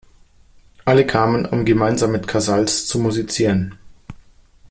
[0.83, 3.77] Alle kamen, um gemeinsam mit Casals zu musizieren.